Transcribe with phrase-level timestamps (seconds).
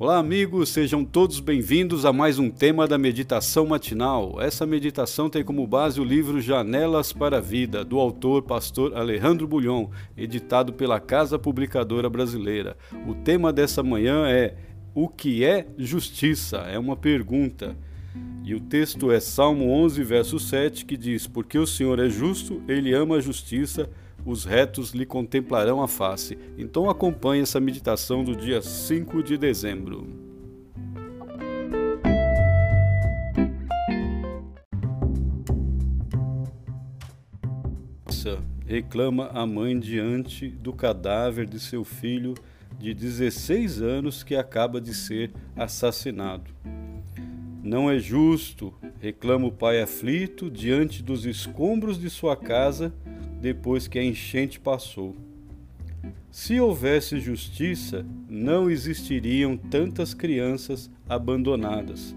[0.00, 4.40] Olá, amigos, sejam todos bem-vindos a mais um tema da meditação matinal.
[4.40, 9.48] Essa meditação tem como base o livro Janelas para a Vida, do autor pastor Alejandro
[9.48, 12.76] Bulhon, editado pela Casa Publicadora Brasileira.
[13.08, 14.54] O tema dessa manhã é
[14.94, 16.58] O que é justiça?
[16.58, 17.76] É uma pergunta.
[18.44, 22.62] E o texto é Salmo 11, verso 7, que diz: Porque o Senhor é justo,
[22.68, 23.90] ele ama a justiça
[24.28, 26.38] os retos lhe contemplarão a face.
[26.58, 30.28] Então acompanhe essa meditação do dia 5 de dezembro.
[38.68, 42.34] Reclama a mãe diante do cadáver de seu filho
[42.78, 46.50] de 16 anos que acaba de ser assassinado.
[47.62, 52.92] Não é justo, reclama o pai aflito diante dos escombros de sua casa
[53.40, 55.16] depois que a enchente passou.
[56.30, 62.14] Se houvesse justiça, não existiriam tantas crianças abandonadas.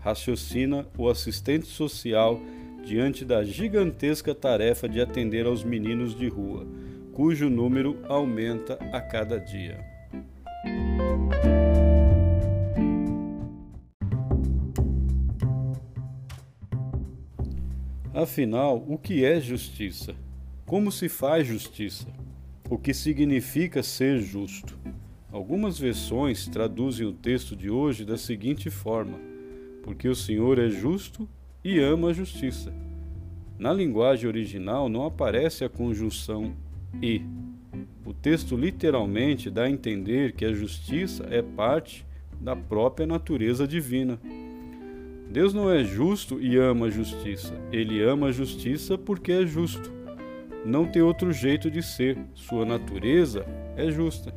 [0.00, 2.40] Raciocina o assistente social
[2.84, 6.66] diante da gigantesca tarefa de atender aos meninos de rua,
[7.12, 9.82] cujo número aumenta a cada dia.
[18.12, 20.14] Afinal, o que é justiça?
[20.66, 22.06] Como se faz justiça?
[22.70, 24.78] O que significa ser justo?
[25.30, 29.20] Algumas versões traduzem o texto de hoje da seguinte forma:
[29.82, 31.28] Porque o Senhor é justo
[31.62, 32.72] e ama a justiça.
[33.58, 36.54] Na linguagem original não aparece a conjunção
[37.02, 37.20] e.
[38.06, 42.06] O texto literalmente dá a entender que a justiça é parte
[42.40, 44.18] da própria natureza divina.
[45.30, 47.54] Deus não é justo e ama a justiça.
[47.70, 50.03] Ele ama a justiça porque é justo
[50.64, 53.44] não tem outro jeito de ser, sua natureza
[53.76, 54.34] é justa.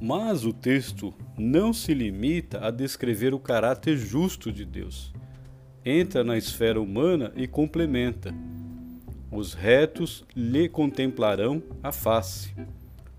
[0.00, 5.12] Mas o texto não se limita a descrever o caráter justo de Deus.
[5.84, 8.32] Entra na esfera humana e complementa.
[9.32, 12.54] Os retos lhe contemplarão a face.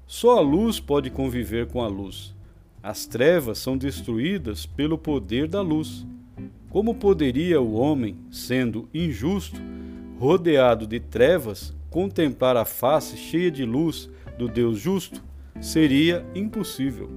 [0.05, 2.36] Só a luz pode conviver com a luz.
[2.81, 6.05] As trevas são destruídas pelo poder da luz.
[6.69, 9.59] Como poderia o homem, sendo injusto,
[10.19, 15.23] rodeado de trevas, contemplar a face cheia de luz do Deus justo?
[15.59, 17.09] Seria impossível.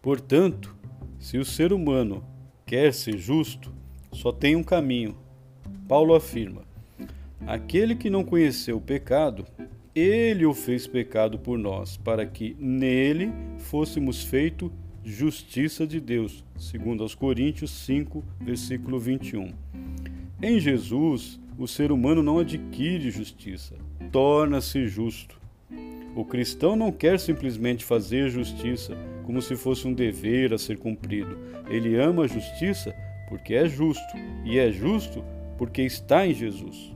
[0.00, 0.74] Portanto,
[1.18, 2.24] se o ser humano
[2.64, 3.72] quer ser justo,
[4.12, 5.16] só tem um caminho.
[5.86, 6.62] Paulo afirma:
[7.46, 9.46] Aquele que não conheceu o pecado,
[9.94, 14.72] ele o fez pecado por nós, para que nele fôssemos feito
[15.04, 19.52] justiça de Deus, segundo aos Coríntios 5, versículo 21.
[20.42, 23.74] Em Jesus, o ser humano não adquire justiça,
[24.12, 25.40] torna-se justo.
[26.14, 31.38] O cristão não quer simplesmente fazer justiça como se fosse um dever a ser cumprido.
[31.68, 32.94] Ele ama a justiça
[33.28, 35.24] porque é justo, e é justo
[35.56, 36.92] porque está em Jesus.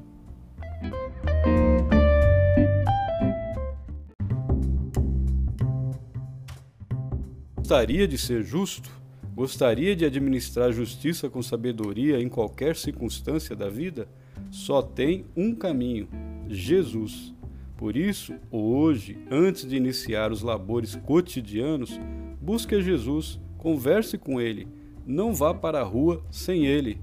[7.65, 8.91] Gostaria de ser justo?
[9.35, 14.07] Gostaria de administrar justiça com sabedoria em qualquer circunstância da vida?
[14.51, 16.07] Só tem um caminho:
[16.47, 17.33] Jesus.
[17.75, 21.99] Por isso, hoje, antes de iniciar os labores cotidianos,
[22.39, 24.69] busque Jesus, converse com Ele.
[25.07, 27.01] Não vá para a rua sem Ele.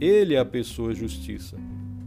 [0.00, 1.56] Ele é a pessoa justiça.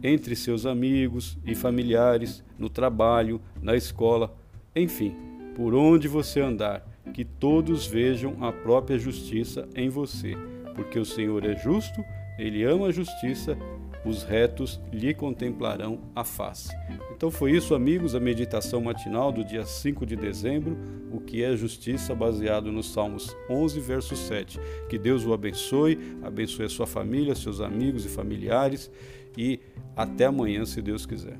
[0.02, 4.36] Entre seus amigos e familiares, no trabalho, na escola,
[4.76, 5.16] enfim,
[5.56, 10.34] por onde você andar que todos vejam a própria justiça em você,
[10.74, 12.04] porque o Senhor é justo,
[12.38, 13.56] ele ama a justiça,
[14.04, 16.70] os retos lhe contemplarão a face.
[17.16, 20.76] Então foi isso, amigos, a meditação matinal do dia 5 de dezembro,
[21.10, 24.60] o que é justiça, baseado nos Salmos 11, verso 7.
[24.88, 28.90] Que Deus o abençoe, abençoe a sua família, seus amigos e familiares,
[29.38, 29.58] e
[29.96, 31.38] até amanhã, se Deus quiser.